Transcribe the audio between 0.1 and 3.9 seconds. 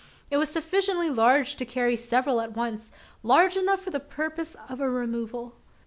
It was sufficiently large to carry several at once large enough